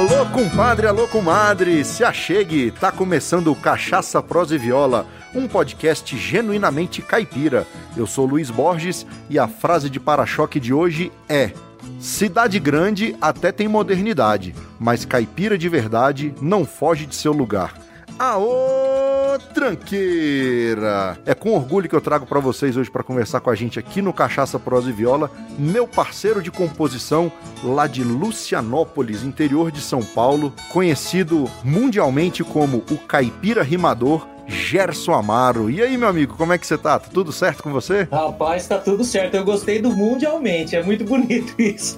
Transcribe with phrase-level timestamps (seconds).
[0.00, 6.16] Alô, compadre, alô, comadre, se achegue, tá começando o Cachaça, Prosa e Viola, um podcast
[6.16, 7.66] genuinamente caipira.
[7.94, 11.52] Eu sou Luiz Borges e a frase de para-choque de hoje é:
[12.00, 17.74] Cidade grande até tem modernidade, mas caipira de verdade não foge de seu lugar.
[18.22, 21.18] Aô, tranqueira!
[21.24, 24.02] É com orgulho que eu trago para vocês hoje para conversar com a gente aqui
[24.02, 27.32] no Cachaça Prosa e Viola, meu parceiro de composição
[27.64, 35.70] lá de Lucianópolis, interior de São Paulo, conhecido mundialmente como o Caipira Rimador Gerson Amaro.
[35.70, 36.98] E aí, meu amigo, como é que você tá?
[36.98, 38.06] Tá tudo certo com você?
[38.10, 39.34] Rapaz, tá tudo certo.
[39.36, 41.96] Eu gostei do mundialmente, é muito bonito isso.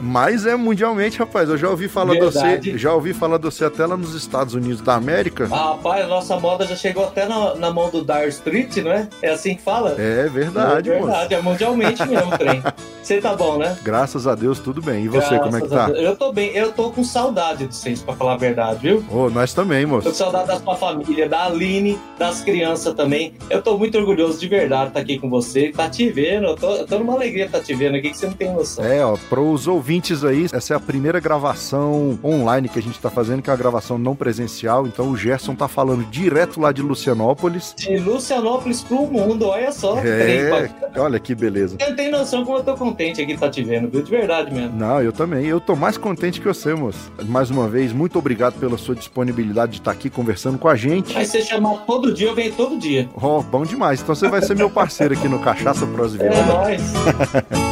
[0.00, 1.48] Mas é mundialmente, rapaz.
[1.48, 2.60] Eu já ouvi falar Verdade.
[2.60, 5.48] de você, já ouvi falar de você até lá nos Estados Unidos da América.
[5.50, 8.92] Ah, rapaz, a nossa moda já chegou até na, na mão do Dar Street, não
[8.92, 9.08] é?
[9.20, 9.96] É assim que fala?
[9.98, 11.34] É verdade, É verdade, moço.
[11.34, 12.62] é mundialmente mesmo, trem.
[13.02, 13.76] Você tá bom, né?
[13.82, 15.04] Graças a Deus, tudo bem.
[15.04, 15.88] E você, Graças como é que tá?
[15.90, 16.50] Eu tô bem.
[16.54, 19.04] Eu tô com saudade de vocês, pra falar a verdade, viu?
[19.10, 20.04] Ô, oh, nós também, moço.
[20.04, 23.32] Tô com saudade da sua família, da Aline, das crianças também.
[23.48, 26.46] Eu tô muito orgulhoso de verdade estar tá aqui com você, tá te vendo.
[26.46, 28.52] Eu tô, eu tô numa alegria estar tá te vendo aqui que você não tem
[28.52, 28.84] noção.
[28.84, 33.10] É, ó, pros ouvintes aí, essa é a primeira gravação online que a gente tá
[33.10, 34.86] fazendo, que é uma gravação não presencial.
[34.86, 37.74] Então o Gerson tá falando direto lá de Lucianópolis.
[37.76, 39.98] De Lucianópolis pro mundo, olha só.
[39.98, 41.76] É, olha que beleza.
[41.78, 44.02] Você não tem noção como eu tô contente aqui de estar tá te vendo, viu?
[44.02, 44.76] De verdade mesmo.
[44.76, 45.46] Não, eu também.
[45.46, 47.10] Eu tô mais contente que você, moço.
[47.24, 51.16] Mais uma vez, muito obrigado pela sua disponibilidade de estar aqui conversando com a gente.
[51.16, 53.08] Aí você chamar todo dia, eu venho todo dia.
[53.14, 54.00] Oh, bom demais.
[54.02, 56.34] Então você vai ser meu parceiro aqui no Cachaça Pros Viola.
[56.34, 56.82] É nóis.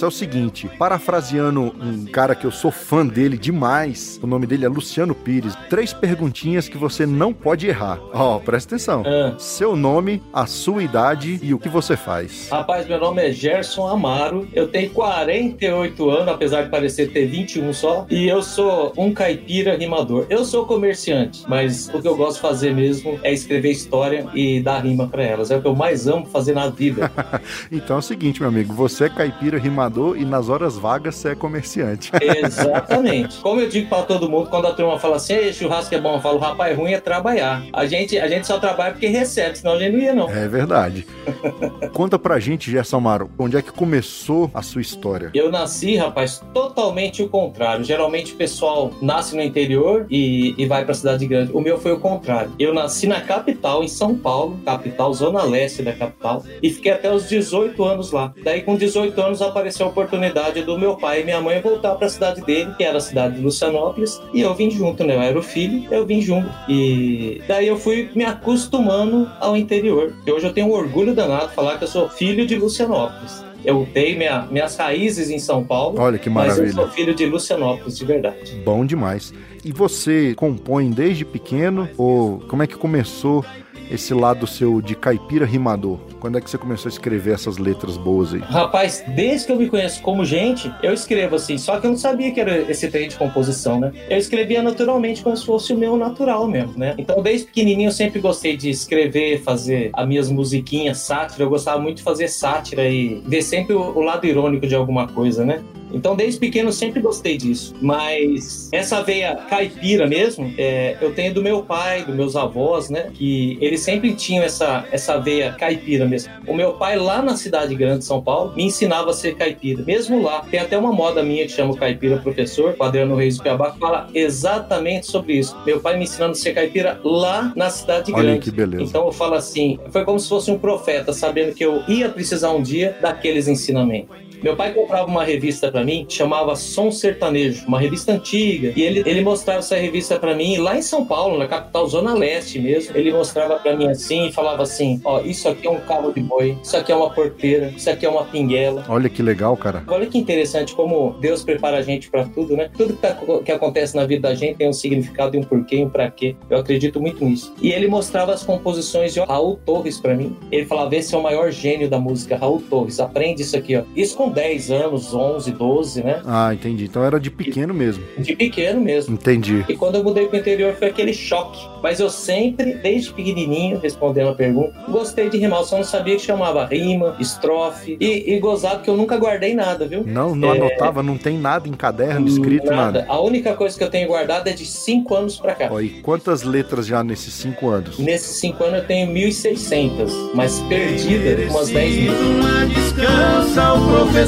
[0.00, 4.64] é o seguinte, parafraseando um cara que eu sou fã dele demais, o nome dele
[4.64, 5.54] é Luciano Pires.
[5.68, 8.00] Três perguntinhas que você não pode errar.
[8.12, 9.02] Ó, oh, presta atenção.
[9.04, 9.34] É.
[9.38, 12.48] Seu nome, a sua idade e o que você faz.
[12.50, 14.48] Rapaz, meu nome é Gerson Amaro.
[14.54, 19.76] Eu tenho 48 anos, apesar de parecer ter 21 só, e eu sou um caipira
[19.76, 20.24] rimador.
[20.30, 24.62] Eu sou comerciante, mas o que eu gosto de fazer mesmo é escrever história e
[24.62, 25.50] dar rima para elas.
[25.50, 27.10] É o que eu mais amo fazer na vida.
[27.70, 29.81] então é o seguinte, meu amigo, você é caipira rimador
[30.16, 32.10] e nas horas vagas você é comerciante.
[32.20, 33.38] Exatamente.
[33.38, 36.14] Como eu digo para todo mundo, quando a turma fala assim, Ei, churrasco é bom,
[36.14, 37.62] eu falo, rapaz, ruim é trabalhar.
[37.72, 40.30] A gente, a gente só trabalha porque recebe, senão a gente não ia, não.
[40.30, 41.06] É verdade.
[41.92, 45.30] Conta pra gente, Gerson Amaro, onde é que começou a sua história?
[45.34, 47.84] Eu nasci, rapaz, totalmente o contrário.
[47.84, 51.52] Geralmente o pessoal nasce no interior e, e vai pra cidade grande.
[51.52, 52.52] O meu foi o contrário.
[52.58, 57.12] Eu nasci na capital, em São Paulo, capital, zona leste da capital, e fiquei até
[57.12, 58.32] os 18 anos lá.
[58.44, 62.08] Daí, com 18 anos, apareceu a oportunidade do meu pai e minha mãe voltar para
[62.08, 65.14] a cidade dele, que era a cidade de Lucianópolis, e eu vim junto, né?
[65.14, 66.50] Eu era o filho, eu vim junto.
[66.68, 70.12] E daí eu fui me acostumando ao interior.
[70.26, 73.44] E hoje eu tenho um orgulho danado de falar que eu sou filho de Lucianópolis.
[73.64, 76.00] Eu tenho minha, minhas raízes em São Paulo.
[76.00, 76.66] Olha que maravilha.
[76.66, 78.60] Mas eu sou filho de Lucianópolis, de verdade.
[78.64, 79.32] Bom demais.
[79.64, 81.88] E você compõe desde pequeno?
[81.96, 83.44] Ou como é que começou
[83.88, 85.98] esse lado seu de caipira rimador?
[86.18, 88.40] Quando é que você começou a escrever essas letras boas aí?
[88.40, 91.96] Rapaz, desde que eu me conheço como gente, eu escrevo assim, só que eu não
[91.96, 93.92] sabia que era esse trem de composição, né?
[94.08, 96.94] Eu escrevia naturalmente como se fosse o meu natural mesmo, né?
[96.98, 101.80] Então, desde pequenininho eu sempre gostei de escrever, fazer as minhas musiquinhas, sátira, eu gostava
[101.80, 105.62] muito de fazer sátira e ver sempre o, o lado irônico de alguma coisa, né?
[105.92, 107.74] Então, desde pequeno, sempre gostei disso.
[107.80, 113.10] Mas essa veia caipira mesmo, é, eu tenho do meu pai, dos meus avós, né?
[113.12, 116.32] Que eles sempre tinham essa, essa veia caipira mesmo.
[116.46, 119.82] O meu pai, lá na cidade grande de São Paulo, me ensinava a ser caipira.
[119.82, 123.42] Mesmo lá, tem até uma moda minha que chama Caipira Professor, o Adriano Reis do
[123.42, 125.56] Cuiabá, que fala exatamente sobre isso.
[125.64, 128.40] Meu pai me ensinando a ser caipira lá na cidade Olha grande.
[128.40, 128.82] que beleza.
[128.82, 132.50] Então eu falo assim, foi como se fosse um profeta, sabendo que eu ia precisar
[132.50, 134.22] um dia daqueles ensinamentos.
[134.42, 139.02] Meu pai comprava uma revista para mim, chamava Som Sertanejo, uma revista antiga, e ele,
[139.06, 142.96] ele mostrava essa revista para mim lá em São Paulo, na capital, Zona Leste mesmo.
[142.96, 146.20] Ele mostrava para mim assim e falava assim: Ó, isso aqui é um carro de
[146.20, 148.84] boi, isso aqui é uma porteira, isso aqui é uma pinguela.
[148.88, 149.84] Olha que legal, cara.
[149.86, 152.68] Olha que interessante como Deus prepara a gente para tudo, né?
[152.76, 155.76] Tudo que, tá, que acontece na vida da gente tem um significado e um porquê
[155.76, 156.34] e um pra quê.
[156.50, 157.54] Eu acredito muito nisso.
[157.62, 160.36] E ele mostrava as composições de Raul Torres para mim.
[160.50, 162.98] Ele falava: esse é o maior gênio da música, Raul Torres.
[162.98, 163.84] Aprende isso aqui, ó.
[163.94, 166.22] Isso com 10 anos, 11, 12, né?
[166.24, 166.84] Ah, entendi.
[166.84, 168.02] Então era de pequeno mesmo.
[168.18, 169.14] De pequeno mesmo.
[169.14, 169.64] Entendi.
[169.68, 171.60] E quando eu mudei pro interior foi aquele choque.
[171.82, 175.60] Mas eu sempre, desde pequenininho, respondendo a pergunta, gostei de rimar.
[175.60, 177.96] Eu só não sabia que chamava rima, estrofe.
[178.00, 180.04] E, e gozado que eu nunca guardei nada, viu?
[180.04, 180.58] Não, não é...
[180.58, 183.00] anotava, não tem nada em caderno escrito, nada.
[183.00, 183.06] nada.
[183.08, 185.68] A única coisa que eu tenho guardado é de 5 anos pra cá.
[185.70, 187.98] Ó, e quantas letras já nesses 5 anos?
[187.98, 192.12] Nesses 5 anos eu tenho 1.600, mas perdida umas 10 mil.
[192.12, 194.21] Uma descansa ao professor.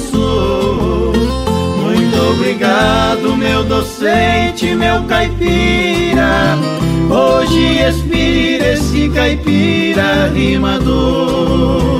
[1.80, 6.58] Muito obrigado, meu docente, meu caipira.
[7.08, 11.93] Hoje expira esse caipira rimador.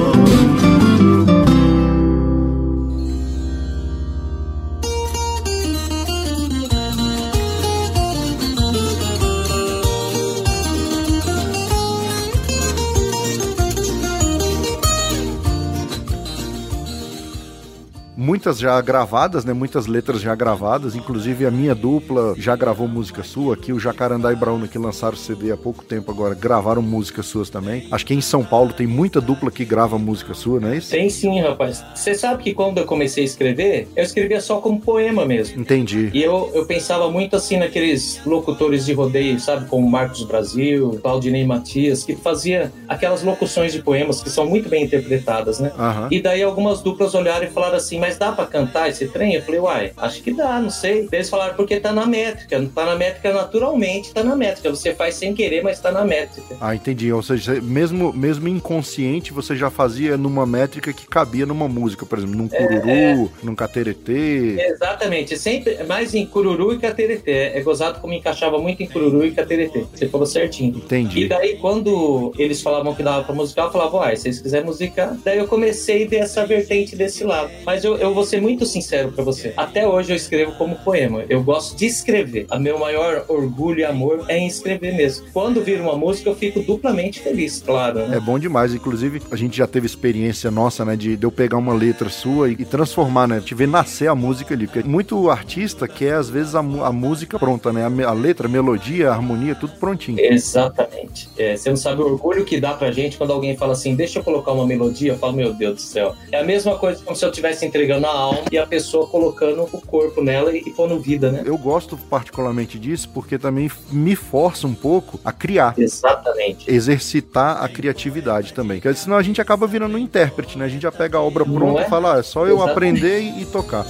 [18.45, 19.55] Muitas já gravadas, né?
[19.55, 20.95] Muitas letras já gravadas.
[20.95, 23.55] Inclusive a minha dupla já gravou música sua.
[23.55, 27.49] Aqui o Jacarandá e Brown, que lançaram CD há pouco tempo agora, gravaram músicas suas
[27.49, 27.89] também.
[27.91, 30.91] Acho que em São Paulo tem muita dupla que grava música sua, não é isso?
[30.91, 31.83] Tem sim, rapaz.
[31.95, 35.59] Você sabe que quando eu comecei a escrever, eu escrevia só como poema mesmo.
[35.59, 36.11] Entendi.
[36.13, 39.67] E eu, eu pensava muito assim naqueles locutores de rodeio, sabe?
[39.69, 44.85] Como Marcos Brasil, Claudinei Matias, que fazia aquelas locuções de poemas que são muito bem
[44.85, 45.73] interpretadas, né?
[45.79, 46.09] Uhum.
[46.11, 49.35] E daí algumas duplas olharam e falaram assim, mas dá pra cantar esse trem?
[49.35, 51.09] Eu falei, uai, acho que dá, não sei.
[51.11, 52.59] Eles falaram, porque tá na métrica.
[52.59, 54.71] Não tá na métrica naturalmente, tá na métrica.
[54.71, 56.57] Você faz sem querer, mas tá na métrica.
[56.61, 57.13] Ah, entendi.
[57.13, 62.19] Ou seja, mesmo, mesmo inconsciente, você já fazia numa métrica que cabia numa música, por
[62.19, 64.61] exemplo, num é, cururu, é, num cateretê.
[64.61, 65.39] Exatamente.
[65.39, 67.53] Sempre mais em cururu e cateretê.
[67.55, 69.85] É gozado como encaixava muito em cururu e cateretê.
[69.95, 70.77] Você falou certinho.
[70.77, 71.25] Entendi.
[71.25, 74.67] E daí, quando eles falavam que dava pra musicar, eu falava, uai, se vocês quiserem
[74.67, 75.17] musicar.
[75.25, 77.51] Daí eu comecei dessa vertente desse lado.
[77.65, 79.53] Mas eu, eu vou ser muito sincero para você.
[79.57, 81.25] Até hoje eu escrevo como poema.
[81.29, 82.47] Eu gosto de escrever.
[82.51, 85.27] A meu maior orgulho e amor é em escrever mesmo.
[85.33, 88.07] Quando vira uma música, eu fico duplamente feliz, claro.
[88.07, 88.17] Né?
[88.17, 88.75] É bom demais.
[88.75, 92.49] Inclusive, a gente já teve experiência nossa, né, de, de eu pegar uma letra sua
[92.49, 94.67] e, e transformar, né, te ver nascer a música ali.
[94.67, 97.85] Porque muito artista quer, às vezes, a, a música pronta, né?
[97.85, 100.19] A, a, letra, a melodia, a harmonia, tudo prontinho.
[100.21, 101.29] Exatamente.
[101.37, 104.19] É, você não sabe o orgulho que dá pra gente quando alguém fala assim, deixa
[104.19, 105.13] eu colocar uma melodia.
[105.13, 106.15] Eu falo, meu Deus do céu.
[106.31, 109.63] É a mesma coisa como se eu estivesse entregando a alma e a pessoa colocando
[109.63, 111.43] o corpo nela e, pondo vida, né?
[111.45, 115.75] Eu gosto particularmente disso porque também me força um pouco a criar.
[115.77, 116.71] Exatamente.
[116.71, 118.81] Exercitar a criatividade também.
[118.81, 120.65] Porque senão a gente acaba virando um intérprete, né?
[120.65, 121.87] A gente já pega a obra pronta é?
[121.87, 123.87] e fala, ah, é só eu aprender e, e tocar.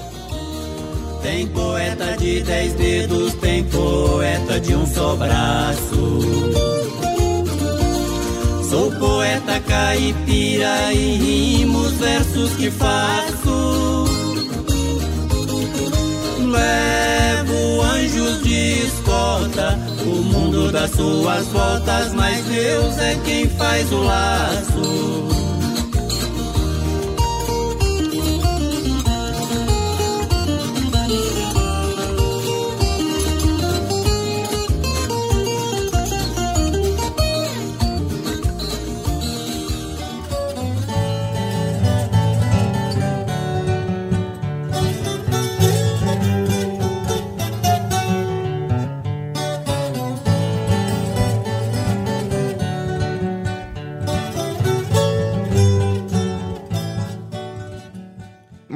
[1.23, 6.21] Tem poeta de dez dedos, tem poeta de um só braço.
[8.69, 13.84] Sou poeta caipira e rimo os versos que faço
[16.55, 24.03] levo anjos de escolta, o mundo das suas voltas, mas Deus é quem faz o
[24.03, 25.34] laço.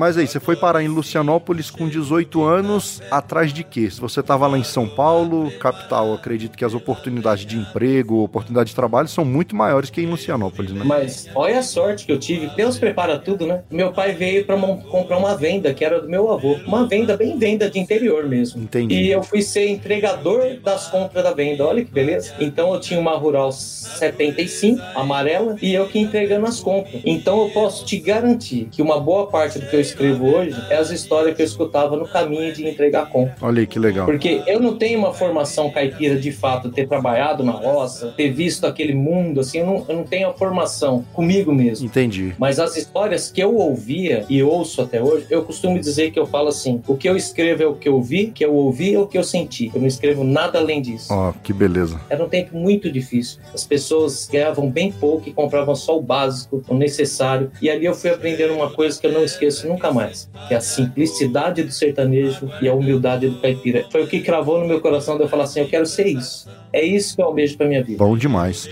[0.08, 3.90] Mas aí, você foi parar em Lucianópolis com 18 anos, atrás de quê?
[3.90, 8.70] Se você estava lá em São Paulo, capital, acredito que as oportunidades de emprego, oportunidades
[8.70, 10.82] de trabalho são muito maiores que em Lucianópolis, né?
[10.82, 12.46] Mas olha a sorte que eu tive.
[12.56, 13.64] Deus prepara tudo, né?
[13.70, 16.54] Meu pai veio para comprar uma venda que era do meu avô.
[16.66, 18.62] Uma venda, bem venda de interior mesmo.
[18.62, 18.94] Entendi.
[18.94, 21.66] E eu fui ser entregador das compras da venda.
[21.66, 22.34] Olha que beleza.
[22.40, 27.02] Então eu tinha uma Rural 75, amarela, e eu que entregando as compras.
[27.04, 30.76] Então eu posso te garantir que uma boa parte do que eu escrevo hoje é
[30.76, 33.28] as histórias que eu escutava no caminho de entregar com.
[33.42, 34.06] Olha aí que legal.
[34.06, 38.64] Porque eu não tenho uma formação caipira de fato, ter trabalhado na roça, ter visto
[38.64, 41.86] aquele mundo, assim, eu não, eu não tenho a formação comigo mesmo.
[41.86, 42.32] Entendi.
[42.38, 46.26] Mas as histórias que eu ouvia e ouço até hoje, eu costumo dizer que eu
[46.26, 48.98] falo assim: o que eu escrevo é o que eu vi, que eu ouvi é
[48.98, 49.70] o que eu senti.
[49.74, 51.12] Eu não escrevo nada além disso.
[51.12, 52.00] Ó, oh, que beleza.
[52.08, 53.40] Era um tempo muito difícil.
[53.52, 57.50] As pessoas ganhavam bem pouco e compravam só o básico, o necessário.
[57.60, 60.30] E ali eu fui aprendendo uma coisa que eu não esqueço nunca nunca mais.
[60.46, 63.86] Que é a simplicidade do sertanejo e a humildade do caipira.
[63.90, 66.48] Foi o que cravou no meu coração de eu falar assim: eu quero ser isso.
[66.72, 67.98] É isso que eu almejo pra minha vida.
[67.98, 68.68] Bom demais.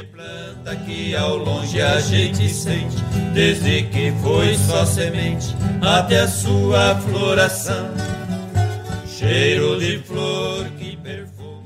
[0.84, 2.96] Que ao longe a gente sente,
[3.32, 7.88] desde que foi só semente até a sua floração.
[9.06, 10.75] Cheiro de flor.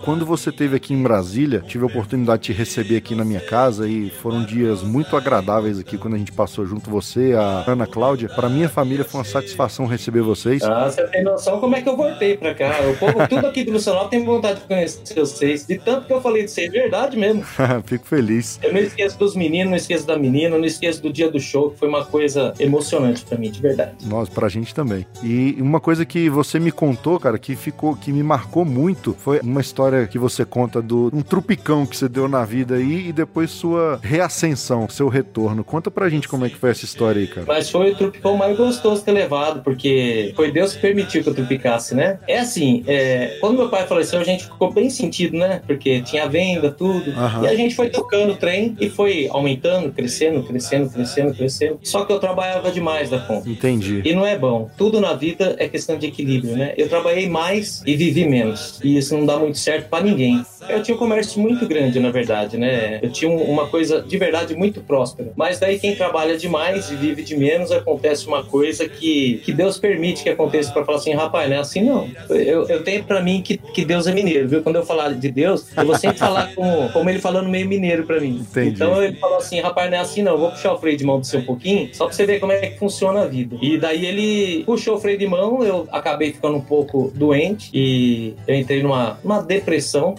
[0.03, 3.41] Quando você esteve aqui em Brasília, tive a oportunidade de te receber aqui na minha
[3.41, 7.87] casa e foram dias muito agradáveis aqui quando a gente passou junto você, a Ana
[7.87, 8.29] Cláudia.
[8.29, 10.63] Para minha família foi uma satisfação receber vocês.
[10.63, 12.79] Ah, você tem noção como é que eu voltei pra cá.
[12.91, 15.67] O povo, tudo aqui do Nacional tem vontade de conhecer vocês.
[15.67, 17.45] De tanto que eu falei de vocês, é verdade mesmo.
[17.85, 18.59] Fico feliz.
[18.63, 21.73] Eu não esqueço dos meninos, não esqueço da menina, não esqueço do dia do show,
[21.73, 23.93] que foi uma coisa emocionante pra mim, de verdade.
[24.07, 25.07] Nós, pra gente também.
[25.23, 29.41] E uma coisa que você me contou, cara, que ficou, que me marcou muito, foi
[29.41, 33.13] uma história que você conta do um trupicão que você deu na vida aí e
[33.13, 35.65] depois sua reascensão, seu retorno.
[35.65, 37.47] Conta pra gente como é que foi essa história aí, cara.
[37.47, 41.35] Mas foi o trupicão mais gostoso ter levado, porque foi Deus que permitiu que eu
[41.35, 42.19] trupicasse, né?
[42.27, 45.63] É assim, é, quando meu pai faleceu, a gente ficou bem sentido, né?
[45.67, 47.11] Porque tinha venda, tudo.
[47.11, 47.45] Aham.
[47.45, 51.79] E a gente foi tocando o trem e foi aumentando, crescendo, crescendo, crescendo, crescendo.
[51.83, 53.49] Só que eu trabalhava demais da conta.
[53.49, 54.03] Entendi.
[54.05, 54.71] E não é bom.
[54.77, 56.75] Tudo na vida é questão de equilíbrio, né?
[56.77, 58.81] Eu trabalhei mais e vivi menos.
[58.83, 60.45] E isso não dá muito certo pra ninguém.
[60.69, 62.99] Eu tinha um comércio muito grande, na verdade, né?
[63.03, 65.33] Eu tinha um- uma coisa de verdade muito próspera.
[65.37, 69.79] Mas daí quem trabalha demais e vive de menos, acontece uma coisa que, que Deus
[69.79, 72.09] permite que aconteça pra falar assim, rapaz, não é assim não.
[72.29, 74.63] Eu, eu tenho pra mim que, que Deus é mineiro, viu?
[74.63, 78.05] Quando eu falar de Deus, eu vou sempre falar como, como ele falando meio mineiro
[78.05, 78.45] pra mim.
[78.51, 78.71] Entendi.
[78.71, 81.05] Então ele falou assim, rapaz, não é assim não, eu vou puxar o freio de
[81.05, 83.57] mão do seu um pouquinho, só pra você ver como é que funciona a vida.
[83.63, 88.35] E daí ele puxou o freio de mão, eu acabei ficando um pouco doente e
[88.47, 89.70] eu entrei numa, numa depressão,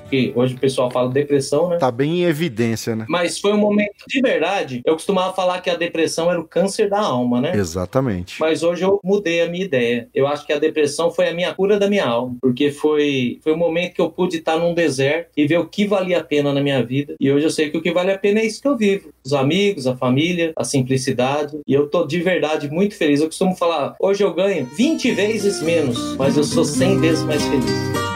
[0.10, 1.78] que hoje o pessoal fala depressão, né?
[1.78, 3.06] Tá bem em evidência, né?
[3.08, 4.82] Mas foi um momento de verdade.
[4.86, 7.56] Eu costumava falar que a depressão era o câncer da alma, né?
[7.56, 8.40] Exatamente.
[8.40, 10.08] Mas hoje eu mudei a minha ideia.
[10.14, 13.54] Eu acho que a depressão foi a minha cura da minha alma, porque foi foi
[13.54, 16.54] o momento que eu pude estar num deserto e ver o que valia a pena
[16.54, 17.16] na minha vida.
[17.20, 19.10] E hoje eu sei que o que vale a pena é isso que eu vivo.
[19.24, 21.60] Os amigos, a família, a simplicidade.
[21.68, 23.22] E eu tô de verdade muito feliz.
[23.22, 27.42] Eu costumo falar, hoje eu ganho 20 vezes menos, mas eu sou 100 vezes mais
[27.44, 28.11] feliz.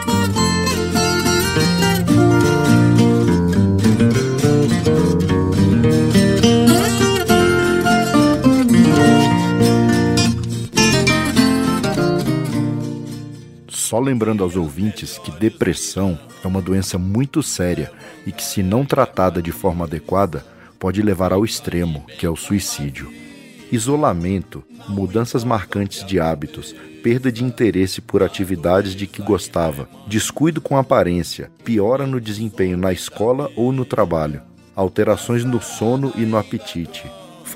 [13.86, 17.92] Só lembrando aos ouvintes que depressão é uma doença muito séria
[18.26, 20.44] e que, se não tratada de forma adequada,
[20.76, 23.08] pode levar ao extremo, que é o suicídio.
[23.70, 30.76] Isolamento, mudanças marcantes de hábitos, perda de interesse por atividades de que gostava, descuido com
[30.76, 34.42] aparência, piora no desempenho na escola ou no trabalho,
[34.74, 37.04] alterações no sono e no apetite.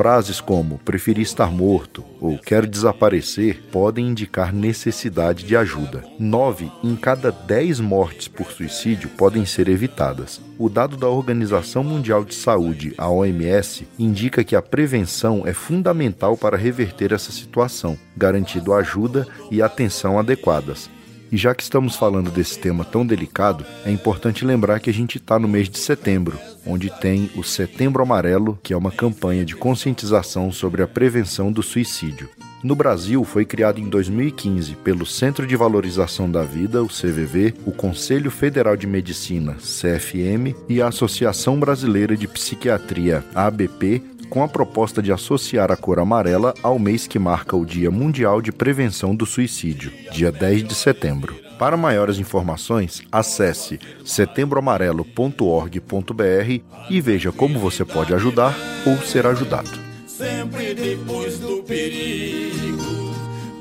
[0.00, 6.02] Frases como preferi estar morto ou quero desaparecer podem indicar necessidade de ajuda.
[6.18, 10.40] 9 em cada 10 mortes por suicídio podem ser evitadas.
[10.58, 16.34] O dado da Organização Mundial de Saúde, a OMS, indica que a prevenção é fundamental
[16.34, 20.88] para reverter essa situação, garantindo ajuda e atenção adequadas.
[21.32, 25.18] E já que estamos falando desse tema tão delicado, é importante lembrar que a gente
[25.18, 29.54] está no mês de setembro, onde tem o Setembro Amarelo, que é uma campanha de
[29.54, 32.28] conscientização sobre a prevenção do suicídio.
[32.62, 37.72] No Brasil, foi criado em 2015 pelo Centro de Valorização da Vida, o CVV, o
[37.72, 45.02] Conselho Federal de Medicina, CFM, e a Associação Brasileira de Psiquiatria, ABP, com a proposta
[45.02, 49.26] de associar a cor amarela ao mês que marca o Dia Mundial de Prevenção do
[49.26, 51.34] Suicídio, dia 10 de setembro.
[51.58, 58.56] Para maiores informações, acesse setembroamarelo.org.br e veja como você pode ajudar
[58.86, 59.68] ou ser ajudado.
[60.06, 63.12] Sempre depois do perigo,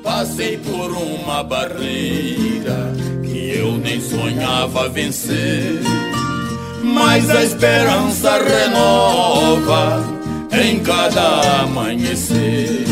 [0.02, 2.92] passei por uma barreira
[3.24, 5.80] que eu nem sonhava vencer.
[6.82, 10.19] Mas a esperança renova
[10.52, 12.84] em cada amanhecer.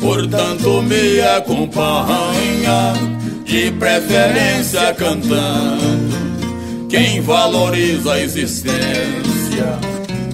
[0.00, 2.94] Portanto, me acompanha,
[3.44, 6.20] de preferência cantando.
[6.88, 9.78] Quem valoriza a existência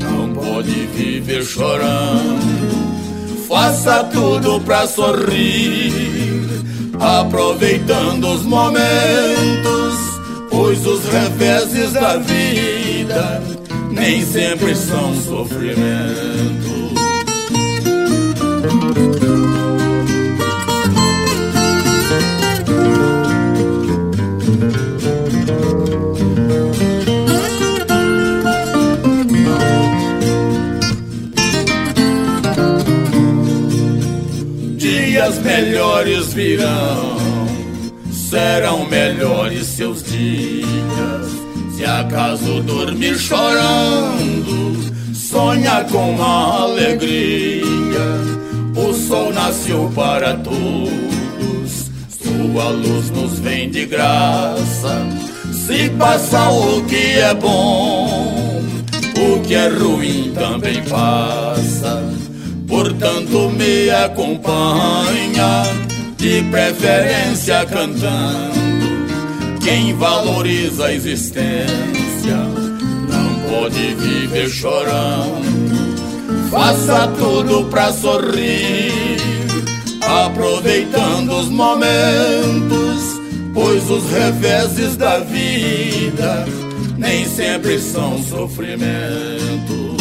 [0.01, 2.67] não pode viver chorando.
[3.49, 5.93] Faça tudo pra sorrir,
[6.99, 8.81] aproveitando os momentos,
[10.51, 13.46] pois os reveses da vida
[13.97, 16.77] nem sempre são sofrimento.
[34.77, 37.17] Dias melhores virão,
[38.13, 41.26] serão melhores seus dias.
[41.77, 44.79] Se acaso dormir chorando,
[45.13, 48.01] sonha com alegria.
[48.75, 55.07] O sol nasceu para todos, sua luz nos vem de graça.
[55.53, 58.63] Se passa o que é bom,
[59.19, 62.03] o que é ruim também passa.
[62.67, 65.63] Portanto, me acompanha,
[66.17, 68.56] de preferência cantando.
[69.67, 72.37] Quem valoriza a existência
[73.11, 75.43] não pode viver chorando.
[76.49, 79.17] Faça tudo pra sorrir,
[80.25, 83.21] aproveitando os momentos,
[83.53, 86.45] pois os reveses da vida
[86.97, 89.97] nem sempre são sofrimento.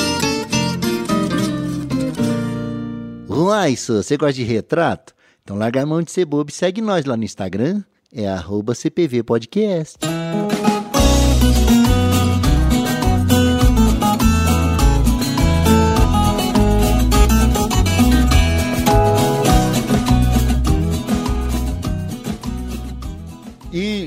[3.28, 5.16] Uai, você gosta de retrato?
[5.44, 7.82] Então larga a mão de ser bobo e segue nós lá no Instagram,
[8.16, 9.98] é arroba CPV Podcast.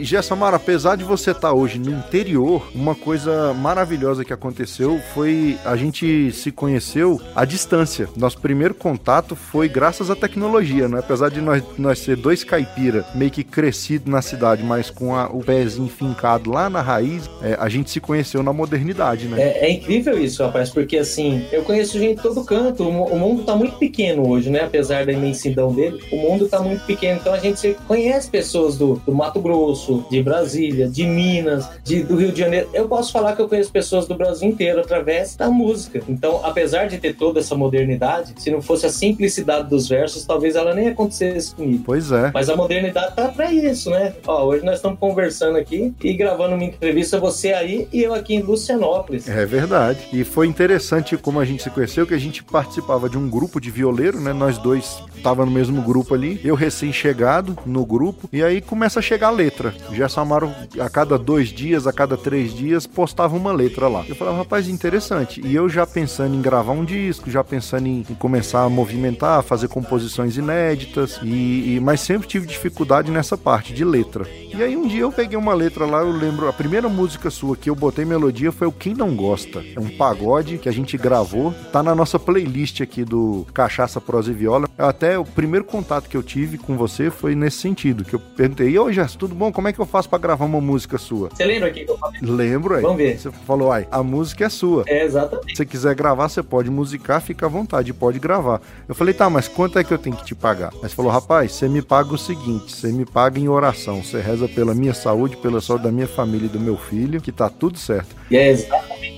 [0.09, 5.77] Gessamara, apesar de você estar hoje no interior, uma coisa maravilhosa que aconteceu foi a
[5.77, 8.09] gente se conheceu à distância.
[8.17, 11.01] Nosso primeiro contato foi graças à tecnologia, né?
[11.01, 15.27] Apesar de nós, nós ser dois caipira meio que crescido na cidade, mas com a,
[15.27, 19.39] o pezinho fincado lá na raiz, é, a gente se conheceu na modernidade, né?
[19.39, 22.83] É, é incrível isso, rapaz, porque assim, eu conheço gente de todo canto.
[22.83, 24.63] O, o mundo tá muito pequeno hoje, né?
[24.65, 27.19] Apesar da imensidão dele, o mundo tá muito pequeno.
[27.21, 32.17] Então a gente conhece pessoas do, do Mato Grosso, de Brasília, de Minas, de, do
[32.17, 32.69] Rio de Janeiro.
[32.73, 36.03] Eu posso falar que eu conheço pessoas do Brasil inteiro através da música.
[36.09, 40.57] Então, apesar de ter toda essa modernidade, se não fosse a simplicidade dos versos, talvez
[40.57, 41.83] ela nem acontecesse comigo.
[41.85, 42.31] Pois é.
[42.33, 44.15] Mas a modernidade tá pra isso, né?
[44.27, 48.35] Ó, hoje nós estamos conversando aqui e gravando uma entrevista, você aí e eu aqui
[48.35, 49.29] em Lucianópolis.
[49.29, 50.01] É verdade.
[50.13, 53.61] E foi interessante como a gente se conheceu, que a gente participava de um grupo
[53.61, 54.33] de violeiro, né?
[54.33, 56.41] Nós dois tava no mesmo grupo ali.
[56.45, 58.29] Eu recém-chegado no grupo.
[58.33, 59.75] E aí começa a chegar a letra.
[59.95, 64.05] Gerson Amaro, a cada dois dias, a cada três dias, postava uma letra lá.
[64.09, 65.41] Eu falava, rapaz, interessante.
[65.45, 69.43] E eu já pensando em gravar um disco, já pensando em, em começar a movimentar,
[69.43, 71.19] fazer composições inéditas.
[71.23, 74.27] E, e- mas sempre tive dificuldade nessa parte de letra.
[74.55, 77.57] E aí um dia eu peguei uma letra lá, eu lembro, a primeira música sua
[77.57, 79.63] que eu botei melodia foi o Quem Não Gosta.
[79.77, 84.31] É um pagode que a gente gravou, tá na nossa playlist aqui do Cachaça, Prosa
[84.31, 84.69] e Viola.
[84.77, 88.77] Até o primeiro contato que eu tive com você foi nesse sentido, que eu perguntei,
[88.79, 89.53] ô Gerson, tudo bom?
[89.53, 91.29] Como é que eu faço pra gravar uma música sua?
[91.31, 92.21] Você lembra aqui que eu falei?
[92.23, 92.83] Lembro aí.
[92.83, 93.19] Vamos ver.
[93.19, 94.85] Você falou, ai, a música é sua.
[94.87, 95.51] É, exatamente.
[95.51, 98.61] Se você quiser gravar, você pode musicar, fica à vontade, pode gravar.
[98.89, 100.71] Eu falei, tá, mas quanto é que eu tenho que te pagar?
[100.71, 104.03] Você falou, rapaz, você me paga o seguinte: você me paga em oração.
[104.03, 107.33] Você reza pela minha saúde, pela saúde da minha família e do meu filho, que
[107.33, 108.15] tá tudo certo.
[108.31, 109.18] E é exatamente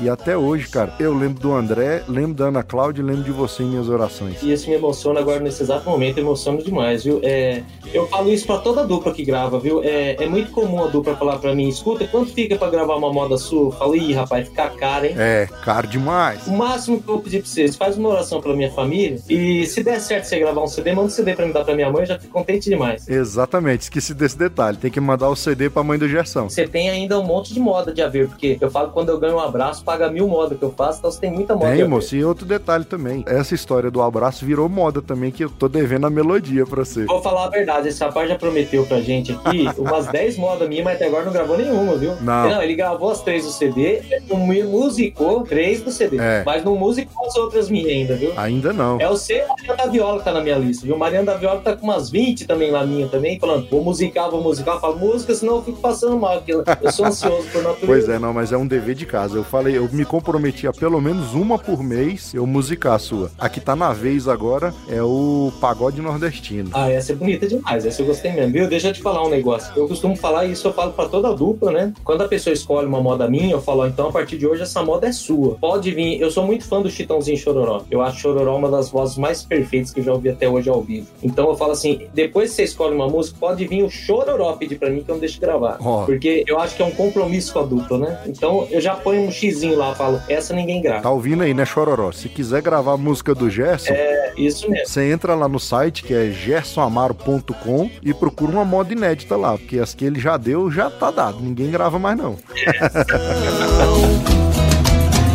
[0.00, 3.32] E até hoje, cara, eu lembro do André, lembro da Ana Cláudia e lembro de
[3.32, 4.42] você em minhas orações.
[4.42, 7.20] E isso me emociona agora nesse exato momento, emociona demais, viu?
[7.22, 9.82] É, eu falo isso pra toda dupla que grava, viu?
[9.82, 13.12] É, é muito comum a dupla falar pra mim, escuta, quanto fica pra gravar uma
[13.12, 13.66] moda sua?
[13.68, 15.14] Eu falo, ih, rapaz, fica caro, hein?
[15.16, 16.46] É, caro demais.
[16.46, 19.66] O máximo que eu vou pedir pra vocês, faz uma oração pela minha família e
[19.66, 21.90] se der certo você gravar um CD, manda um CD pra me dar pra minha
[21.90, 23.08] mãe, eu já fico contente demais.
[23.08, 24.76] Exatamente, esqueci desse detalhe.
[24.76, 26.48] Tem que mandar o CD pra mãe do Gerson.
[26.48, 29.36] Você tem ainda um monte de moda de haver, porque eu falo quando eu ganho
[29.36, 31.70] um abraço, paga mil moda que eu faço, então você tem muita moda.
[31.70, 33.24] Tem, moço, e outro detalhe também.
[33.26, 37.04] Essa história do abraço virou moda também, que eu tô devendo a melodia pra você.
[37.06, 40.84] Vou falar a verdade, esse rapaz já prometeu pra gente aqui umas 10 modas minhas,
[40.84, 42.14] mas até agora não gravou nenhuma, viu?
[42.20, 42.62] Não.
[42.62, 46.42] ele gravou as três do CD, não musicou três do CD, É.
[46.44, 48.32] mas não musicou as outras minhas ainda, viu?
[48.36, 49.00] Ainda não.
[49.00, 50.96] É o C e Mariana da Viola que tá na minha lista, viu?
[50.98, 54.42] Mariana da Viola tá com umas 20 também lá minha também, falando, vou musicar, vou
[54.42, 54.74] musicar.
[54.76, 57.86] Eu falo, música, senão eu fico passando mal, porque eu sou ansioso por natureza.
[57.86, 59.36] Pois é, não, mas é um dever de casa.
[59.36, 63.30] Eu falei, eu me comprometi a pelo menos uma por mês eu musicar a sua.
[63.38, 66.70] A que tá na vez agora é o pagode nordestino.
[66.72, 68.68] Ah, essa é bonita demais, essa eu gostei mesmo, viu?
[68.68, 69.72] Deixa eu te falar um negócio.
[69.76, 71.92] Eu costumo falar isso, eu falo pra toda a dupla, né?
[72.02, 74.82] Quando a pessoa escolhe uma moda minha, eu falo, então a partir de hoje essa
[74.82, 75.54] moda é sua.
[75.60, 76.20] Pode vir.
[76.20, 77.82] Eu sou muito fã do Chitãozinho Chororó.
[77.88, 80.82] Eu acho Chororó uma das vozes mais perfeitas que eu já ouvi até hoje ao
[80.82, 81.06] vivo.
[81.22, 84.76] Então eu falo assim, depois que você escolhe uma música, pode vir o Chororó pedir
[84.76, 85.78] pra mim que eu não deixo gravar.
[85.80, 86.04] Ó.
[86.04, 88.20] Porque eu acho que é um compromisso com a dupla, né?
[88.26, 91.02] Então eu já ponho um xizinho lá, falo, essa ninguém grava.
[91.02, 92.12] Tá ouvindo aí, né, Chororó?
[92.12, 94.86] Se quiser gravar a música do Gerson, É isso mesmo.
[94.86, 99.78] você entra lá no site que é gersonamaro.com e procura uma moda inédita lá, porque
[99.78, 101.40] as que ele já deu já tá dado.
[101.40, 102.36] Ninguém grava mais não.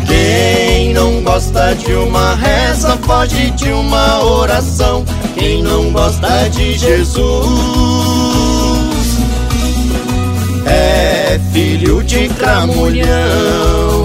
[0.07, 5.05] Quem não gosta de uma reza foge de uma oração.
[5.35, 7.88] quem não gosta de Jesus
[10.69, 13.98] é filho de cramulhão.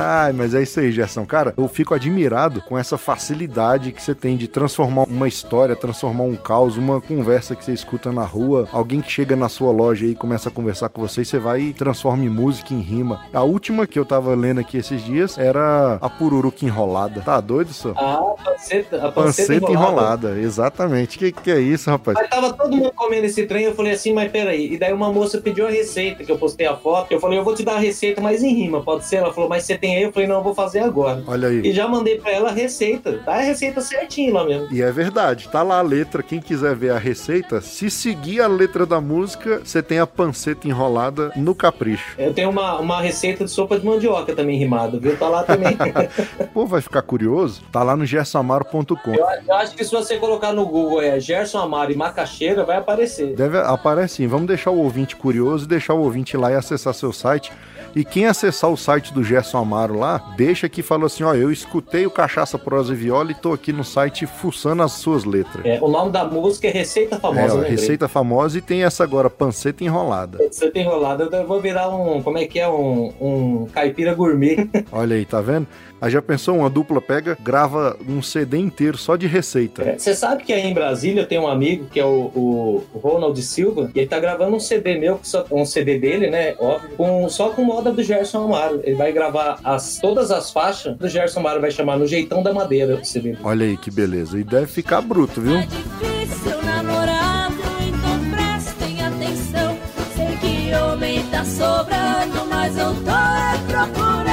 [0.00, 1.26] Ai, mas é isso aí, Gerson.
[1.26, 6.24] Cara, eu fico admirado com essa facilidade que você tem de transformar uma história, transformar
[6.24, 10.06] um caos, uma conversa que você escuta na rua, alguém que chega na sua loja
[10.06, 13.26] e começa a conversar com você, e você vai e transforma em música, em rima.
[13.32, 17.20] A última que eu tava lendo aqui esses dias era a Pururuca Enrolada.
[17.20, 17.94] Tá doido, senhor?
[17.98, 20.28] Ah, a panceta, a panceta, Panceta enrolada.
[20.28, 21.18] enrolada, exatamente.
[21.18, 22.16] Que que é isso, rapaz?
[22.18, 24.72] Mas tava todo mundo comendo esse trem, eu falei assim, mas peraí.
[24.72, 27.12] E daí uma moça pediu a receita, que eu postei a foto.
[27.12, 29.16] Eu falei, eu vou te dar a receita, mas em rima, pode ser?
[29.16, 30.02] Ela falou, mas você tem aí?
[30.02, 31.22] Eu falei, não, eu vou fazer agora.
[31.26, 31.60] Olha aí.
[31.60, 33.18] E já mandei pra ela a receita.
[33.24, 34.68] Tá a receita certinho lá mesmo.
[34.70, 36.22] E é verdade, tá lá a letra.
[36.22, 40.68] Quem quiser ver a receita, se seguir a letra da música, você tem a panceta
[40.68, 42.14] enrolada no capricho.
[42.18, 45.16] Eu tenho uma, uma receita de sopa de mandioca também rimada, viu?
[45.16, 45.76] Tá lá também.
[46.52, 47.62] Pô, vai ficar curioso?
[47.72, 49.14] Tá lá no gersamaro.com.
[49.14, 52.76] eu, eu acho que se você colocar no Google é Gerson Amaro e Macaxeira, vai
[52.76, 53.34] aparecer.
[53.34, 54.26] Deve aparecer sim.
[54.26, 57.50] Vamos deixar o ouvinte curioso e deixar o ouvinte lá e acessar seu site.
[57.94, 61.50] E quem acessar o site do Gerson Amaro lá, deixa que fala assim: ó, eu
[61.50, 65.64] escutei o Cachaça Prosa e Viola e tô aqui no site fuçando as suas letras.
[65.64, 67.70] É, o nome da música é Receita Famosa, lembrei.
[67.70, 70.38] receita famosa e tem essa agora, panceta enrolada.
[70.50, 72.22] Você tem enrolado, eu vou virar um.
[72.22, 72.68] Como é que é?
[72.68, 74.68] Um, um caipira gourmet.
[74.92, 75.66] Olha aí, tá vendo?
[76.00, 79.82] Aí já pensou, uma dupla pega, grava um CD inteiro só de receita.
[79.82, 82.84] É, Você sabe que aí em Brasília eu tenho um amigo que é o, o,
[82.94, 86.30] o Ronald Silva, e ele tá gravando um CD meu, que só, um CD dele,
[86.30, 86.54] né?
[86.58, 88.80] Óbvio, com, só com moda do Gerson Amaro.
[88.82, 92.52] Ele vai gravar as, todas as faixas do Gerson Amaro, vai chamar No Jeitão da
[92.52, 93.36] Madeira o CD.
[93.42, 94.38] Olha aí que beleza.
[94.38, 95.58] E deve ficar bruto, viu?
[95.58, 99.76] É difícil namorado, então prestem atenção.
[100.16, 104.29] Sei que homem tá sobrando, mas eu tô é procurando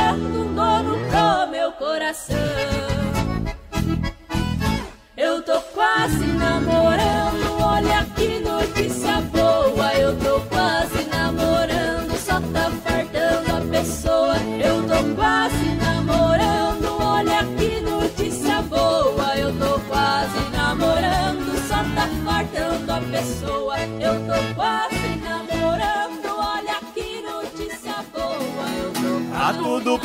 [2.08, 2.87] coração.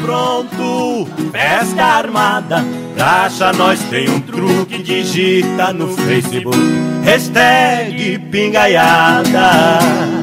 [0.03, 2.65] Pronto, pesca armada.
[2.95, 6.59] Pra achar nós tem um truque, digita no Facebook.
[7.05, 10.22] Hashtag pingaiada.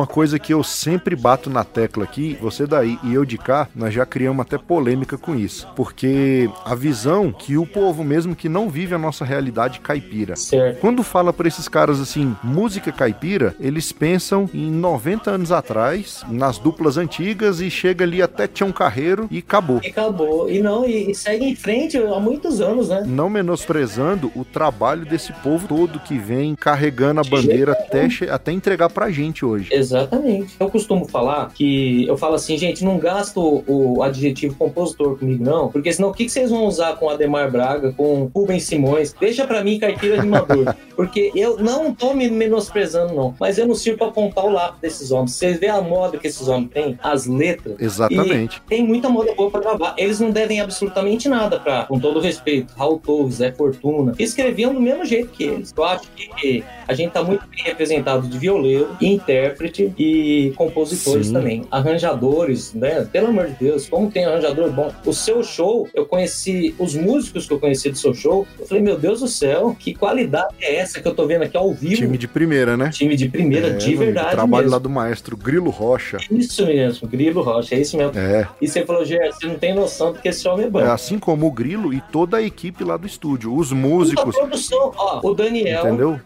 [0.00, 3.68] Uma coisa que eu sempre bato na tecla aqui, você daí e eu de cá,
[3.74, 5.68] nós já criamos até polêmica com isso.
[5.76, 10.36] Porque a visão que o povo mesmo que não vive a nossa realidade caipira.
[10.36, 10.80] Certo.
[10.80, 16.56] Quando fala pra esses caras assim, música caipira, eles pensam em 90 anos atrás, nas
[16.56, 19.82] duplas antigas e chega ali até Tião Carreiro e acabou.
[19.84, 20.48] E acabou.
[20.48, 23.04] E não, e, segue em frente há muitos anos, né?
[23.06, 28.88] Não menosprezando o trabalho desse povo todo que vem carregando a bandeira até, até entregar
[28.88, 29.68] pra gente hoje.
[29.90, 30.54] Exatamente.
[30.58, 35.42] Eu costumo falar que eu falo assim, gente, não gasto o, o adjetivo compositor comigo,
[35.42, 39.12] não, porque senão o que, que vocês vão usar com Ademar Braga, com Rubens Simões?
[39.18, 40.74] Deixa pra mim caipira rimador.
[40.94, 44.80] porque eu não tô me menosprezando, não, mas eu não sirvo pra apontar o lápis
[44.80, 45.32] desses homens.
[45.32, 47.76] Vocês veem a moda que esses homens têm, as letras.
[47.78, 48.58] Exatamente.
[48.58, 49.94] E tem muita moda boa pra gravar.
[49.96, 54.80] Eles não devem absolutamente nada pra, com todo respeito, Raul Torres, Zé Fortuna, escreviam do
[54.80, 55.72] mesmo jeito que eles.
[55.76, 61.32] Eu acho que a gente tá muito bem representado de violeiro, intérprete e compositores Sim.
[61.32, 61.62] também.
[61.70, 63.06] Arranjadores, né?
[63.12, 64.92] Pelo amor de Deus, como tem arranjador bom.
[65.04, 68.46] O seu show, eu conheci os músicos que eu conheci do seu show.
[68.58, 71.56] Eu falei, meu Deus do céu, que qualidade é essa que eu tô vendo aqui
[71.56, 71.96] ao vivo?
[71.96, 72.90] Time de primeira, né?
[72.90, 74.72] Time de primeira, É, de verdade trabalho mesmo.
[74.72, 76.18] lá do maestro Grilo Rocha.
[76.30, 78.18] Isso mesmo, Grilo Rocha, é isso mesmo.
[78.18, 80.80] É, E você falou, Gerson, você não tem noção do que esse homem é bom.
[80.80, 84.92] é assim como o Grilo e toda a equipe lá do estúdio, os músicos, produção,
[84.96, 86.20] ó, o Daniel, entendeu?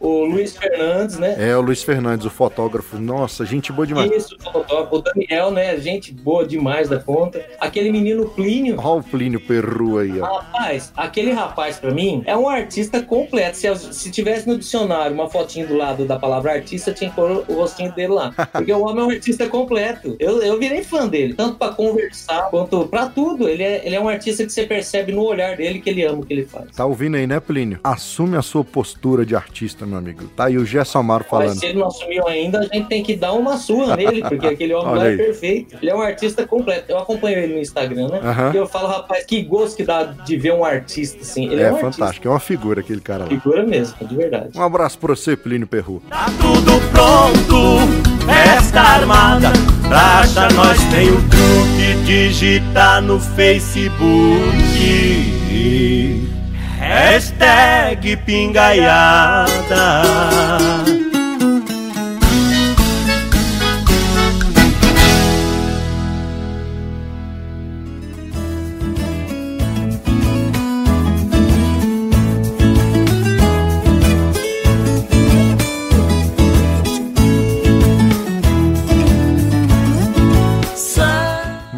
[0.00, 1.34] O Luiz Fernandes, né?
[1.38, 2.98] É, o Luiz Fernandes, o fotógrafo.
[2.98, 4.10] Nossa, gente boa demais.
[4.10, 4.96] Isso, o fotógrafo.
[4.96, 5.76] O Daniel, né?
[5.78, 7.44] Gente boa demais da conta.
[7.60, 8.76] Aquele menino Plínio.
[8.78, 10.24] Olha o Plínio Perru aí, ó.
[10.24, 13.56] Rapaz, aquele rapaz pra mim é um artista completo.
[13.56, 17.44] Se, se tivesse no dicionário uma fotinho do lado da palavra artista, tinha que pôr
[17.48, 18.32] o rostinho dele lá.
[18.52, 20.16] Porque o homem é um artista completo.
[20.18, 23.48] Eu, eu virei fã dele, tanto pra conversar quanto pra tudo.
[23.48, 26.20] Ele é, ele é um artista que você percebe no olhar dele que ele ama
[26.20, 26.70] o que ele faz.
[26.74, 27.80] Tá ouvindo aí, né, Plínio?
[27.82, 30.24] Assume a sua postura de artista, meu amigo.
[30.36, 31.58] Tá aí o Gerson Amaro Mas falando.
[31.58, 34.74] se ele não assumiu ainda, a gente tem que dar uma surra nele, porque aquele
[34.74, 35.76] homem Olha lá é perfeito.
[35.80, 36.84] Ele é um artista completo.
[36.92, 38.20] Eu acompanho ele no Instagram, né?
[38.54, 41.46] E eu falo, rapaz, que gosto que dá de ver um artista assim.
[41.50, 43.24] Ele É, é, um fantástico, é uma figura aquele cara lá.
[43.24, 43.42] artista.
[43.42, 44.50] Figura mesmo, de verdade.
[44.56, 46.02] Um abraço pra você, Plínio Perru.
[46.10, 47.78] Tá tudo pronto,
[48.26, 49.48] festa armada.
[49.88, 53.98] Pra achar nós tem o truque, digitar no Facebook.
[56.78, 59.86] Hashtag pingaiada.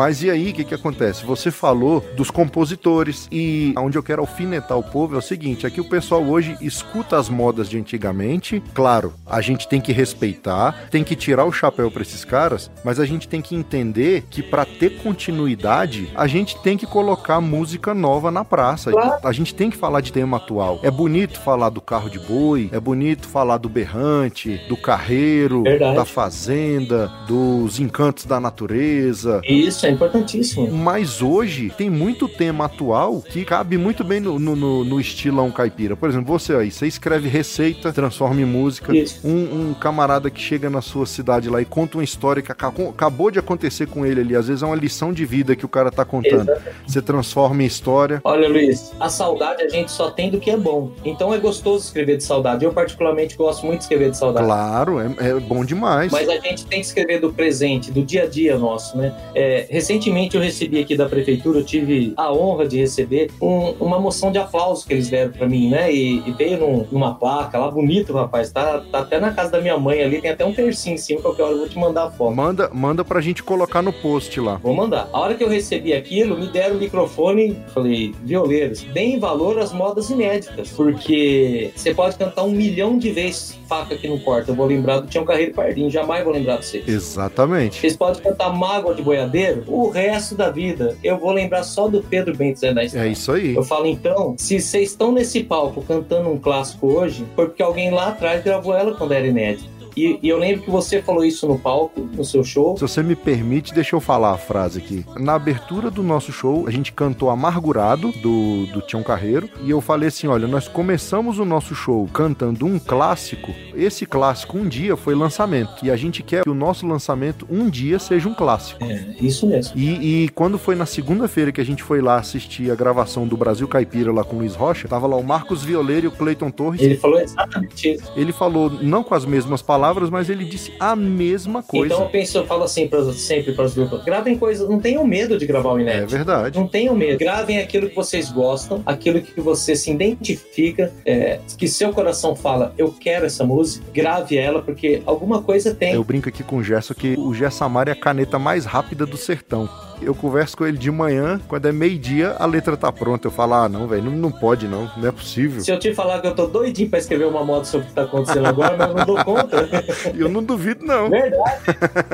[0.00, 1.26] Mas e aí, o que, que acontece?
[1.26, 5.70] Você falou dos compositores e onde eu quero alfinetar o povo é o seguinte: é
[5.70, 8.62] que o pessoal hoje escuta as modas de antigamente.
[8.72, 12.98] Claro, a gente tem que respeitar, tem que tirar o chapéu pra esses caras, mas
[12.98, 17.92] a gente tem que entender que pra ter continuidade, a gente tem que colocar música
[17.92, 18.90] nova na praça.
[19.22, 20.80] A gente tem que falar de tema atual.
[20.82, 25.94] É bonito falar do carro de boi, é bonito falar do berrante, do carreiro, Verdade.
[25.94, 29.42] da fazenda, dos encantos da natureza.
[29.44, 30.70] Isso é importantíssimo.
[30.70, 35.96] Mas hoje tem muito tema atual que cabe muito bem no, no, no- estilão caipira.
[35.96, 38.96] Por exemplo, você aí, você escreve receita, transforma em música.
[38.96, 39.26] Isso.
[39.26, 42.68] Um, um camarada que chega na sua cidade lá e conta uma história que aca-
[42.88, 44.36] acabou de acontecer com ele ali.
[44.36, 46.50] Às vezes é uma lição de vida que o cara tá contando.
[46.86, 48.20] Você transforma em história.
[48.24, 50.92] Olha, Luiz, a saudade a gente só tem do que é bom.
[51.04, 52.64] Então é gostoso escrever de saudade.
[52.64, 54.46] Eu, particularmente, gosto muito de escrever de saudade.
[54.46, 56.12] Claro, é, é bom demais.
[56.12, 59.14] Mas a gente tem que escrever do presente, do dia a dia nosso, né?
[59.34, 63.98] É, recentemente eu recebi aqui da prefeitura, eu tive a honra de receber um- uma
[63.98, 65.92] moção de aplauso que eles deram pra mim, né?
[65.92, 68.52] E, e veio num- numa placa lá, bonito, rapaz.
[68.52, 71.20] Tá, tá até na casa da minha mãe ali, tem até um tercinho em cima,
[71.22, 72.34] qualquer hora eu vou te mandar a foto.
[72.34, 74.56] Manda, manda pra gente colocar no post lá.
[74.62, 75.08] Vou mandar.
[75.12, 79.72] A hora que eu recebi aquilo, me deram o microfone, falei, violeiros, deem valor às
[79.72, 84.50] modas inéditas, porque você pode cantar um milhão de vezes faca que não corta.
[84.50, 86.88] Eu vou lembrar do Tião Carreiro Pardinho, jamais vou lembrar de vocês.
[86.88, 87.78] Exatamente.
[87.78, 90.96] Vocês podem cantar Mágoa de Boiadeiro o resto da vida.
[91.04, 92.82] Eu vou lembrar só do Pedro Bento Zé da.
[92.82, 93.54] É isso aí.
[93.54, 97.92] Eu falo, então, se vocês estão nesse palco cantando um clássico hoje, foi porque alguém
[97.92, 99.69] lá atrás gravou ela quando era inédita.
[99.96, 102.76] E, e eu lembro que você falou isso no palco, no seu show.
[102.76, 105.04] Se você me permite, deixa eu falar a frase aqui.
[105.18, 109.80] Na abertura do nosso show, a gente cantou Amargurado, do, do Tião Carreiro, e eu
[109.80, 113.54] falei assim: olha, nós começamos o nosso show cantando um clássico.
[113.74, 115.84] Esse clássico, um dia, foi lançamento.
[115.84, 118.82] E a gente quer que o nosso lançamento, um dia, seja um clássico.
[118.84, 119.76] É, isso mesmo.
[119.76, 123.36] E, e quando foi na segunda-feira que a gente foi lá assistir a gravação do
[123.36, 126.50] Brasil Caipira lá com o Luiz Rocha, tava lá o Marcos Violeiro e o Cleiton
[126.50, 126.80] Torres.
[126.80, 128.12] Ele falou exatamente isso.
[128.16, 129.79] Ele falou, não com as mesmas palavras,
[130.10, 131.86] mas ele disse a mesma coisa.
[131.94, 135.06] Então eu penso, eu falo assim pra, sempre para os grupos: gravem coisas, não tenham
[135.06, 136.10] medo de gravar o É inédito.
[136.10, 136.58] verdade.
[136.58, 137.18] Não tenham medo.
[137.18, 142.72] Gravem aquilo que vocês gostam, aquilo que você se identifica, é, que seu coração fala,
[142.76, 143.84] eu quero essa música.
[143.92, 145.94] Grave ela, porque alguma coisa tem.
[145.94, 149.06] Eu brinco aqui com o Gerson que o Gerson Amaro é a caneta mais rápida
[149.06, 149.68] do sertão.
[150.00, 153.26] Eu converso com ele de manhã, quando é meio-dia, a letra tá pronta.
[153.28, 155.60] Eu falo, ah, não, velho, não, não pode não, não é possível.
[155.60, 157.94] Se eu te falar que eu tô doidinho pra escrever uma moda sobre o que
[157.94, 159.68] tá acontecendo agora, mas eu não dou conta.
[160.16, 161.08] Eu não duvido, não.
[161.08, 161.60] Verdade.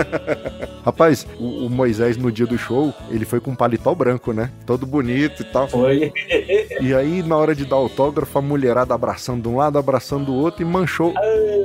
[0.84, 4.50] Rapaz, o, o Moisés, no dia do show, ele foi com um paletó branco, né?
[4.64, 5.66] Todo bonito e tal.
[5.68, 6.12] Foi.
[6.80, 10.34] E aí, na hora de dar autógrafo, a mulherada abraçando de um lado, abraçando do
[10.34, 11.12] outro e manchou,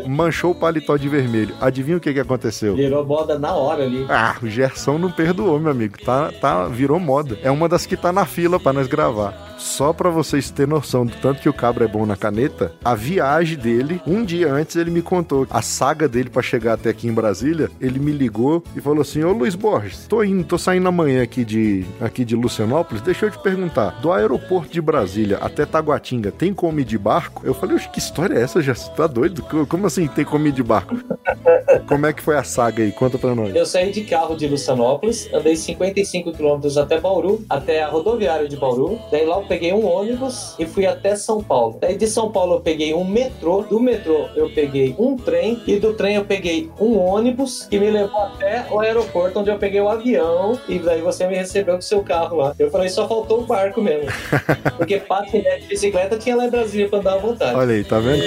[0.08, 1.56] manchou o paletó de vermelho.
[1.62, 2.76] Adivinha o que, que aconteceu?
[2.76, 4.06] Virou moda na hora ali.
[4.10, 5.98] Ah, o Gerson não perdoou, meu amigo.
[6.04, 7.38] Tá, tá, virou moda.
[7.44, 9.51] É uma das que tá na fila pra nós gravar.
[9.62, 12.96] Só pra vocês terem noção do tanto que o cabra é bom na caneta, a
[12.96, 17.08] viagem dele, um dia antes ele me contou a saga dele pra chegar até aqui
[17.08, 17.70] em Brasília.
[17.80, 21.46] Ele me ligou e falou assim: Ô Luiz Borges, tô indo, tô saindo amanhã aqui
[21.46, 23.02] de, aqui de Lucianópolis.
[23.04, 27.42] Deixa eu te perguntar: do aeroporto de Brasília até Taguatinga, tem como ir de barco?
[27.46, 28.92] Eu falei: que história é essa, Gerson?
[28.94, 29.44] Tá doido?
[29.44, 30.96] Co- Como assim tem como ir de barco?
[31.88, 32.92] como é que foi a saga aí?
[32.92, 33.54] Conta pra nós.
[33.56, 38.58] Eu saí de carro de Lucianópolis, andei 55 quilômetros até Bauru, até a rodoviária de
[38.58, 39.00] Bauru.
[39.12, 41.78] Daí lá eu peguei um ônibus e fui até São Paulo.
[41.82, 45.76] Daí de São Paulo eu peguei um metrô, do metrô eu peguei um trem e
[45.76, 49.82] do trem eu peguei um ônibus que me levou até o aeroporto onde eu peguei
[49.82, 52.56] o avião e daí você me recebeu com seu carro lá.
[52.58, 54.10] Eu falei, só faltou o barco mesmo.
[54.78, 57.54] Porque patinete, bicicleta tinha lá em Brasília pra andar à vontade.
[57.54, 58.24] Olha aí, tá vendo?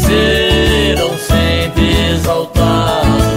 [0.00, 3.29] serão sempre exaltados.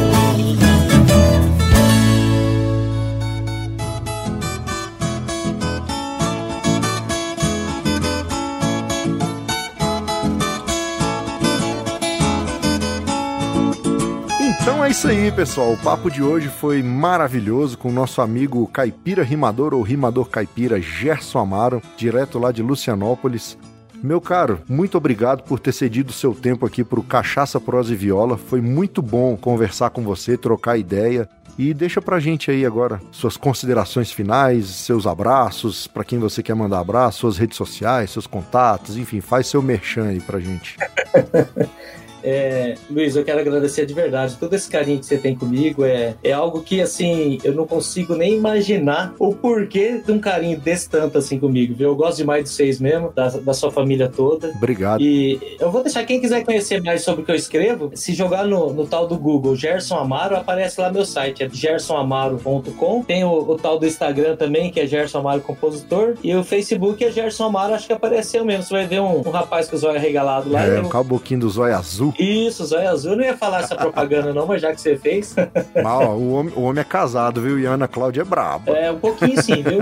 [14.89, 15.73] Isso aí, pessoal.
[15.73, 20.81] O papo de hoje foi maravilhoso com o nosso amigo caipira rimador ou rimador caipira
[20.81, 23.57] Gerson Amaro, direto lá de Lucianópolis.
[24.03, 27.95] Meu caro, muito obrigado por ter cedido seu tempo aqui para o Cachaça Prosa e
[27.95, 28.37] Viola.
[28.37, 31.29] Foi muito bom conversar com você, trocar ideia.
[31.57, 36.55] E deixa pra gente aí agora suas considerações finais, seus abraços, para quem você quer
[36.55, 40.77] mandar abraço, suas redes sociais, seus contatos, enfim, faz seu merchan aí pra gente.
[42.23, 44.37] É, Luiz, eu quero agradecer de verdade.
[44.37, 48.15] Todo esse carinho que você tem comigo é, é algo que, assim, eu não consigo
[48.15, 51.89] nem imaginar o porquê de um carinho desse tanto, assim, comigo, viu?
[51.89, 54.49] Eu gosto demais de vocês mesmo, da, da sua família toda.
[54.49, 55.01] Obrigado.
[55.01, 58.45] E eu vou deixar quem quiser conhecer mais sobre o que eu escrevo, se jogar
[58.45, 63.03] no, no tal do Google Gerson Amaro, aparece lá meu site, é gersonamaro.com.
[63.03, 66.15] Tem o, o, tal do Instagram também, que é Gerson Amaro Compositor.
[66.23, 68.63] E o Facebook é Gerson Amaro, acho que apareceu mesmo.
[68.63, 70.65] Você vai ver um, um rapaz com o zóio regalado lá.
[70.65, 70.85] É, eu...
[70.85, 72.12] um caboquinho do zóio azul.
[72.17, 73.11] Isso, zóio azul.
[73.11, 75.35] Eu não ia falar essa propaganda não, mas já que você fez.
[75.75, 77.59] Mas, ó, o, homem, o homem é casado, viu?
[77.59, 78.71] E a Ana Cláudia é braba.
[78.71, 79.81] É, um pouquinho sim, viu?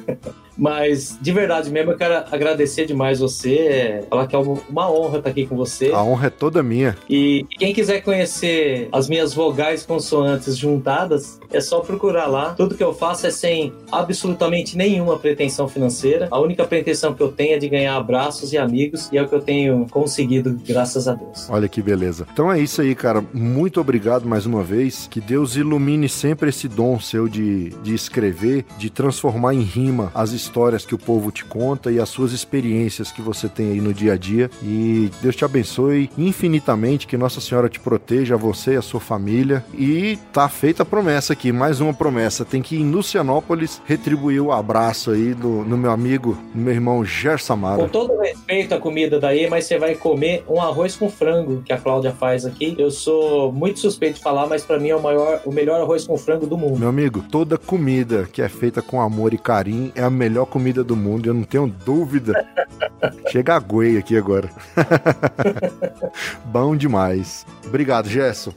[0.56, 4.04] mas, de verdade mesmo, eu quero agradecer demais você.
[4.08, 5.90] Falar que é uma honra estar aqui com você.
[5.90, 6.96] A honra é toda minha.
[7.08, 12.54] E quem quiser conhecer as minhas vogais consoantes juntadas, é só procurar lá.
[12.54, 16.28] Tudo que eu faço é sem absolutamente nenhuma pretensão financeira.
[16.30, 19.28] A única pretensão que eu tenho é de ganhar abraços e amigos, e é o
[19.28, 21.48] que eu tenho conseguido, graças a Deus.
[21.50, 22.26] Olha que beleza.
[22.32, 23.24] Então é isso aí, cara.
[23.32, 25.06] Muito obrigado mais uma vez.
[25.10, 30.32] Que Deus ilumine sempre esse dom seu de, de escrever, de transformar em rima as
[30.32, 33.92] histórias que o povo te conta e as suas experiências que você tem aí no
[33.92, 34.50] dia a dia.
[34.62, 39.64] E Deus te abençoe infinitamente, que Nossa Senhora te proteja, você e a sua família.
[39.74, 42.44] E tá feita a promessa aqui, mais uma promessa.
[42.44, 46.74] Tem que ir em Lucianópolis retribuir o abraço aí do, no meu amigo, no meu
[46.74, 47.82] irmão Gersamara.
[47.82, 51.72] Com todo respeito à comida daí, mas você vai comer um arroz com frango que
[51.72, 52.74] a Cláudia faz aqui.
[52.78, 56.06] Eu sou muito suspeito de falar, mas para mim é o maior, o melhor arroz
[56.06, 56.78] com frango do mundo.
[56.78, 60.82] Meu amigo, toda comida que é feita com amor e carinho é a melhor comida
[60.82, 62.46] do mundo, eu não tenho dúvida.
[63.28, 64.48] Chega a goei aqui agora.
[66.46, 67.46] Bom demais.
[67.66, 68.52] Obrigado, Gerson.